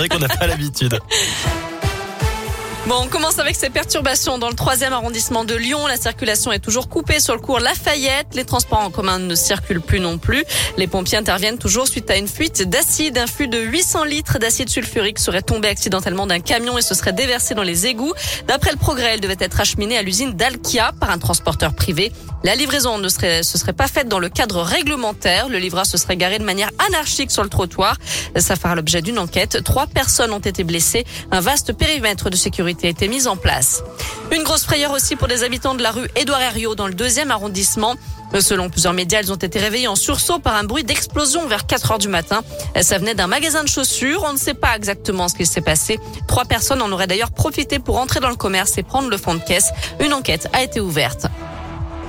vrai 0.00 0.08
qu'on 0.08 0.18
n'a 0.18 0.28
pas 0.28 0.46
l'habitude. 0.46 0.98
Bon, 2.86 2.96
on 3.02 3.08
commence 3.08 3.38
avec 3.38 3.56
ces 3.56 3.68
perturbations 3.68 4.38
dans 4.38 4.48
le 4.48 4.54
troisième 4.54 4.94
arrondissement 4.94 5.44
de 5.44 5.54
Lyon. 5.54 5.86
La 5.86 5.98
circulation 5.98 6.50
est 6.50 6.60
toujours 6.60 6.88
coupée 6.88 7.20
sur 7.20 7.34
le 7.34 7.40
cours 7.40 7.60
Lafayette. 7.60 8.28
Les 8.32 8.46
transports 8.46 8.80
en 8.80 8.90
commun 8.90 9.18
ne 9.18 9.34
circulent 9.34 9.82
plus 9.82 10.00
non 10.00 10.16
plus. 10.16 10.44
Les 10.78 10.86
pompiers 10.86 11.18
interviennent 11.18 11.58
toujours 11.58 11.86
suite 11.86 12.10
à 12.10 12.16
une 12.16 12.26
fuite 12.26 12.62
d'acide. 12.68 13.18
Un 13.18 13.26
flux 13.26 13.48
de 13.48 13.58
800 13.58 14.04
litres 14.04 14.38
d'acide 14.38 14.70
sulfurique 14.70 15.18
serait 15.18 15.42
tombé 15.42 15.68
accidentellement 15.68 16.26
d'un 16.26 16.40
camion 16.40 16.78
et 16.78 16.82
se 16.82 16.94
serait 16.94 17.12
déversé 17.12 17.54
dans 17.54 17.62
les 17.62 17.86
égouts. 17.86 18.14
D'après 18.48 18.70
le 18.70 18.78
progrès, 18.78 19.10
elle 19.12 19.20
devait 19.20 19.36
être 19.38 19.60
acheminée 19.60 19.98
à 19.98 20.02
l'usine 20.02 20.32
d'Alkia 20.32 20.92
par 20.98 21.10
un 21.10 21.18
transporteur 21.18 21.74
privé. 21.74 22.10
La 22.44 22.54
livraison 22.54 22.96
ne 22.96 23.10
serait, 23.10 23.42
se 23.42 23.58
serait 23.58 23.74
pas 23.74 23.88
faite 23.88 24.08
dans 24.08 24.18
le 24.18 24.30
cadre 24.30 24.62
réglementaire. 24.62 25.50
Le 25.50 25.58
livreur 25.58 25.84
se 25.84 25.98
serait 25.98 26.16
garé 26.16 26.38
de 26.38 26.44
manière 26.44 26.70
anarchique 26.88 27.30
sur 27.30 27.42
le 27.42 27.50
trottoir. 27.50 27.98
Ça 28.36 28.56
fera 28.56 28.74
l'objet 28.74 29.02
d'une 29.02 29.18
enquête. 29.18 29.62
Trois 29.64 29.86
personnes 29.86 30.32
ont 30.32 30.38
été 30.38 30.64
blessées. 30.64 31.04
Un 31.30 31.40
vaste 31.40 31.74
périmètre 31.74 32.30
de 32.30 32.36
sécurité 32.36 32.69
été 32.70 33.08
mis 33.08 33.26
en 33.26 33.36
place. 33.36 33.82
Une 34.32 34.42
grosse 34.42 34.64
frayeur 34.64 34.92
aussi 34.92 35.16
pour 35.16 35.26
les 35.26 35.44
habitants 35.44 35.74
de 35.74 35.82
la 35.82 35.90
rue 35.90 36.08
Édouard 36.16 36.40
Herriot 36.40 36.74
dans 36.74 36.86
le 36.86 36.94
deuxième 36.94 37.30
arrondissement. 37.30 37.96
Selon 38.38 38.70
plusieurs 38.70 38.92
médias, 38.92 39.20
ils 39.20 39.32
ont 39.32 39.36
été 39.36 39.58
réveillés 39.58 39.88
en 39.88 39.96
sursaut 39.96 40.38
par 40.38 40.54
un 40.54 40.62
bruit 40.62 40.84
d'explosion 40.84 41.46
vers 41.48 41.66
4 41.66 41.92
heures 41.92 41.98
du 41.98 42.08
matin. 42.08 42.42
Ça 42.80 42.98
venait 42.98 43.14
d'un 43.14 43.26
magasin 43.26 43.64
de 43.64 43.68
chaussures. 43.68 44.24
On 44.24 44.32
ne 44.32 44.38
sait 44.38 44.54
pas 44.54 44.76
exactement 44.76 45.28
ce 45.28 45.34
qui 45.34 45.46
s'est 45.46 45.60
passé. 45.60 45.98
Trois 46.28 46.44
personnes 46.44 46.80
en 46.80 46.92
auraient 46.92 47.08
d'ailleurs 47.08 47.32
profité 47.32 47.80
pour 47.80 47.98
entrer 47.98 48.20
dans 48.20 48.30
le 48.30 48.36
commerce 48.36 48.78
et 48.78 48.84
prendre 48.84 49.10
le 49.10 49.16
fond 49.16 49.34
de 49.34 49.40
caisse. 49.40 49.70
Une 49.98 50.12
enquête 50.12 50.48
a 50.52 50.62
été 50.62 50.80
ouverte. 50.80 51.26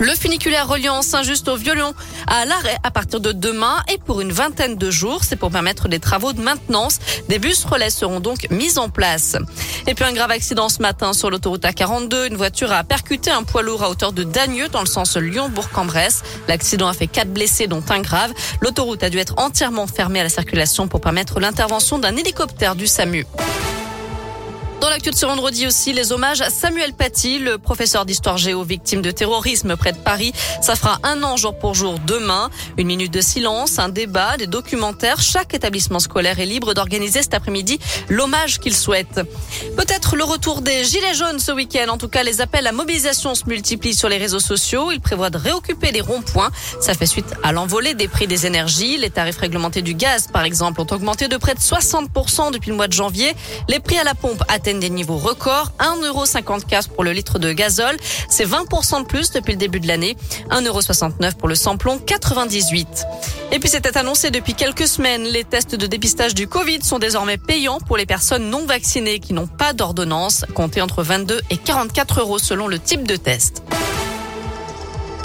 Le 0.01 0.15
funiculaire 0.15 0.67
reliant 0.67 1.03
Saint-Just 1.03 1.47
au 1.47 1.55
Violon 1.55 1.93
à 2.25 2.45
l'arrêt 2.45 2.75
à 2.81 2.89
partir 2.89 3.19
de 3.19 3.31
demain 3.31 3.83
et 3.87 3.99
pour 3.99 4.19
une 4.19 4.31
vingtaine 4.31 4.75
de 4.75 4.89
jours. 4.89 5.23
C'est 5.23 5.35
pour 5.35 5.51
permettre 5.51 5.89
des 5.89 5.99
travaux 5.99 6.33
de 6.33 6.41
maintenance. 6.41 6.97
Des 7.29 7.37
bus 7.37 7.63
relais 7.65 7.91
seront 7.91 8.19
donc 8.19 8.49
mis 8.49 8.79
en 8.79 8.89
place. 8.89 9.37
Et 9.85 9.93
puis 9.93 10.03
un 10.03 10.13
grave 10.13 10.31
accident 10.31 10.69
ce 10.69 10.81
matin 10.81 11.13
sur 11.13 11.29
l'autoroute 11.29 11.61
A42. 11.61 12.29
Une 12.29 12.35
voiture 12.35 12.71
a 12.71 12.83
percuté 12.83 13.29
un 13.29 13.43
poids 13.43 13.61
lourd 13.61 13.83
à 13.83 13.91
hauteur 13.91 14.11
de 14.11 14.23
Dagneux 14.23 14.69
dans 14.69 14.81
le 14.81 14.87
sens 14.87 15.17
Lyon-Bourg-en-Bresse. 15.17 16.23
L'accident 16.47 16.87
a 16.87 16.93
fait 16.93 17.05
quatre 17.05 17.31
blessés 17.31 17.67
dont 17.67 17.83
un 17.89 18.01
grave. 18.01 18.33
L'autoroute 18.61 19.03
a 19.03 19.11
dû 19.11 19.19
être 19.19 19.35
entièrement 19.37 19.85
fermée 19.85 20.21
à 20.21 20.23
la 20.23 20.29
circulation 20.29 20.87
pour 20.87 21.01
permettre 21.01 21.39
l'intervention 21.39 21.99
d'un 21.99 22.15
hélicoptère 22.15 22.73
du 22.75 22.87
SAMU. 22.87 23.27
L'actu 24.91 25.09
de 25.09 25.15
ce 25.15 25.25
vendredi 25.25 25.65
aussi, 25.67 25.93
les 25.93 26.11
hommages 26.11 26.41
à 26.41 26.49
Samuel 26.49 26.91
Paty, 26.91 27.39
le 27.39 27.57
professeur 27.57 28.05
d'histoire 28.05 28.37
géo 28.37 28.61
victime 28.61 29.01
de 29.01 29.09
terrorisme 29.09 29.77
près 29.77 29.93
de 29.93 29.97
Paris. 29.97 30.33
Ça 30.61 30.75
fera 30.75 30.99
un 31.03 31.23
an 31.23 31.37
jour 31.37 31.57
pour 31.57 31.75
jour 31.75 31.97
demain. 32.05 32.49
Une 32.77 32.87
minute 32.87 33.13
de 33.13 33.21
silence, 33.21 33.79
un 33.79 33.87
débat, 33.87 34.35
des 34.35 34.47
documentaires. 34.47 35.21
Chaque 35.21 35.53
établissement 35.53 35.99
scolaire 35.99 36.41
est 36.41 36.45
libre 36.45 36.73
d'organiser 36.73 37.21
cet 37.21 37.33
après-midi 37.33 37.79
l'hommage 38.09 38.59
qu'il 38.59 38.75
souhaite. 38.75 39.21
Peut-être 39.77 40.17
le 40.17 40.25
retour 40.25 40.59
des 40.61 40.83
gilets 40.83 41.13
jaunes 41.13 41.39
ce 41.39 41.53
week-end. 41.53 41.87
En 41.87 41.97
tout 41.97 42.09
cas, 42.09 42.23
les 42.23 42.41
appels 42.41 42.67
à 42.67 42.73
mobilisation 42.73 43.33
se 43.33 43.45
multiplient 43.47 43.95
sur 43.95 44.09
les 44.09 44.17
réseaux 44.17 44.41
sociaux. 44.41 44.91
Ils 44.91 44.99
prévoient 44.99 45.29
de 45.29 45.37
réoccuper 45.37 45.93
les 45.93 46.01
ronds-points. 46.01 46.51
Ça 46.81 46.95
fait 46.95 47.05
suite 47.05 47.33
à 47.43 47.53
l'envolée 47.53 47.93
des 47.93 48.09
prix 48.09 48.27
des 48.27 48.45
énergies. 48.45 48.97
Les 48.97 49.09
tarifs 49.09 49.37
réglementés 49.37 49.83
du 49.83 49.93
gaz, 49.93 50.27
par 50.27 50.43
exemple, 50.43 50.81
ont 50.81 50.87
augmenté 50.91 51.29
de 51.29 51.37
près 51.37 51.53
de 51.53 51.61
60% 51.61 52.51
depuis 52.51 52.71
le 52.71 52.75
mois 52.75 52.89
de 52.89 52.93
janvier. 52.93 53.33
Les 53.69 53.79
prix 53.79 53.97
à 53.97 54.03
la 54.03 54.15
pompe 54.15 54.43
atteignent 54.49 54.80
des 54.81 54.89
niveaux 54.89 55.17
records. 55.17 55.71
1,54€ 55.79 56.89
pour 56.89 57.05
le 57.05 57.13
litre 57.13 57.39
de 57.39 57.53
gazole. 57.53 57.95
C'est 58.27 58.45
20% 58.45 59.03
de 59.03 59.05
plus 59.05 59.31
depuis 59.31 59.53
le 59.53 59.57
début 59.57 59.79
de 59.79 59.87
l'année. 59.87 60.17
1,69€ 60.49 61.35
pour 61.35 61.47
le 61.47 61.55
samplon, 61.55 61.97
98. 61.97 63.05
Et 63.53 63.59
puis 63.59 63.69
c'était 63.69 63.97
annoncé 63.97 64.31
depuis 64.31 64.53
quelques 64.53 64.87
semaines, 64.87 65.23
les 65.23 65.43
tests 65.43 65.75
de 65.75 65.85
dépistage 65.85 66.33
du 66.33 66.47
Covid 66.47 66.81
sont 66.83 66.99
désormais 66.99 67.37
payants 67.37 67.79
pour 67.79 67.97
les 67.97 68.05
personnes 68.05 68.49
non 68.49 68.65
vaccinées 68.65 69.19
qui 69.19 69.33
n'ont 69.33 69.47
pas 69.47 69.73
d'ordonnance, 69.73 70.45
comptés 70.53 70.81
entre 70.81 71.03
22 71.03 71.41
et 71.49 71.57
44 71.57 72.21
euros 72.21 72.39
selon 72.39 72.67
le 72.67 72.79
type 72.79 73.07
de 73.07 73.15
test. 73.15 73.63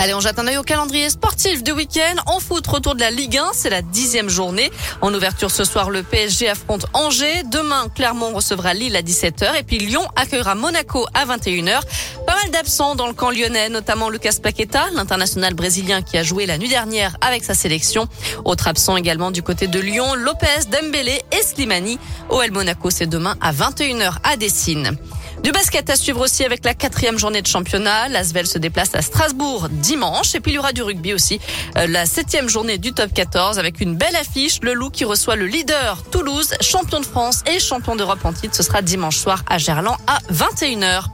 Allez, 0.06 0.14
on 0.14 0.20
jette 0.20 0.38
un 0.38 0.46
œil 0.46 0.56
au 0.56 0.62
calendrier 0.62 1.10
sportif 1.10 1.64
du 1.64 1.72
week-end. 1.72 2.14
En 2.26 2.38
foot, 2.38 2.64
retour 2.64 2.94
de 2.94 3.00
la 3.00 3.10
Ligue 3.10 3.38
1, 3.38 3.50
c'est 3.54 3.70
la 3.70 3.82
dixième 3.82 4.28
journée. 4.28 4.70
En 5.00 5.12
ouverture 5.12 5.50
ce 5.50 5.64
soir, 5.64 5.90
le 5.90 6.04
PSG 6.04 6.48
affronte 6.48 6.86
Angers. 6.92 7.42
Demain, 7.50 7.88
Clermont 7.92 8.32
recevra 8.32 8.72
Lille 8.72 8.94
à 8.94 9.02
17h. 9.02 9.58
Et 9.58 9.64
puis 9.64 9.78
Lyon 9.80 10.06
accueillera 10.14 10.54
Monaco 10.54 11.04
à 11.12 11.26
21h. 11.26 11.80
Pas 12.24 12.36
mal 12.36 12.52
d'absents 12.52 12.94
dans 12.94 13.08
le 13.08 13.14
camp 13.14 13.32
lyonnais, 13.32 13.68
notamment 13.68 14.08
Lucas 14.08 14.36
Paqueta, 14.40 14.84
l'international 14.94 15.54
brésilien 15.54 16.02
qui 16.02 16.16
a 16.18 16.22
joué 16.22 16.46
la 16.46 16.56
nuit 16.56 16.68
dernière 16.68 17.16
avec 17.20 17.42
sa 17.42 17.54
sélection. 17.54 18.06
Autre 18.44 18.68
absent 18.68 18.96
également 18.96 19.32
du 19.32 19.42
côté 19.42 19.66
de 19.66 19.80
Lyon, 19.80 20.14
Lopez, 20.14 20.70
Dembélé 20.70 21.20
et 21.32 21.42
Slimani. 21.42 21.98
OL 22.28 22.52
Monaco, 22.52 22.90
c'est 22.90 23.06
demain 23.06 23.34
à 23.40 23.52
21h 23.52 24.18
à 24.22 24.36
Dessine. 24.36 24.96
Du 25.42 25.52
basket 25.52 25.88
à 25.90 25.96
suivre 25.96 26.20
aussi 26.20 26.44
avec 26.44 26.64
la 26.64 26.74
quatrième 26.74 27.18
journée 27.18 27.42
de 27.42 27.46
championnat. 27.46 28.08
L'Asvel 28.08 28.46
se 28.46 28.58
déplace 28.58 28.94
à 28.94 29.02
Strasbourg 29.02 29.68
dimanche. 29.70 30.34
Et 30.34 30.40
puis 30.40 30.52
il 30.52 30.54
y 30.54 30.58
aura 30.58 30.72
du 30.72 30.82
rugby 30.82 31.12
aussi. 31.12 31.40
Euh, 31.76 31.86
la 31.86 32.06
septième 32.06 32.48
journée 32.48 32.78
du 32.78 32.92
top 32.92 33.12
14 33.12 33.58
avec 33.58 33.80
une 33.80 33.96
belle 33.96 34.16
affiche. 34.16 34.58
Le 34.62 34.72
Loup 34.74 34.90
qui 34.90 35.04
reçoit 35.04 35.36
le 35.36 35.46
leader 35.46 36.02
Toulouse, 36.10 36.54
champion 36.60 37.00
de 37.00 37.06
France 37.06 37.42
et 37.46 37.60
champion 37.60 37.96
d'Europe 37.96 38.24
en 38.24 38.32
titre. 38.32 38.56
Ce 38.56 38.62
sera 38.62 38.82
dimanche 38.82 39.18
soir 39.18 39.44
à 39.48 39.58
Gerland 39.58 39.96
à 40.06 40.18
21h. 40.32 41.04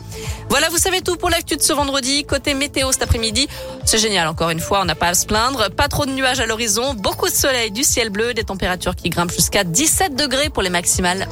Voilà, 0.49 0.69
vous 0.69 0.79
savez 0.79 1.01
tout 1.01 1.17
pour 1.17 1.31
l'actu 1.31 1.57
de 1.57 1.63
ce 1.63 1.73
vendredi. 1.73 2.25
Côté 2.25 2.55
météo 2.55 2.93
cet 2.93 3.03
après-midi, 3.03 3.49
c'est 3.85 3.99
génial 3.99 4.29
encore 4.29 4.51
une 4.51 4.61
fois, 4.61 4.81
on 4.83 4.85
n'a 4.85 4.95
pas 4.95 5.09
à 5.09 5.15
se 5.15 5.27
plaindre. 5.27 5.71
Pas 5.71 5.89
trop 5.89 6.07
de 6.07 6.11
nuages 6.11 6.41
à 6.41 6.47
l'horizon, 6.47 6.95
beaucoup 6.95 7.29
de 7.29 7.35
soleil, 7.35 7.71
du 7.71 7.85
ciel 7.85 8.11
bleu, 8.11 8.35
des 8.35 8.45
températures 8.45 8.95
qui 8.95 9.11
grimpent 9.11 9.33
jusqu'à 9.33 9.65
17 9.65 10.15
degrés 10.15 10.51
pour 10.51 10.63
les 10.63 10.71
maximales. 10.71 11.27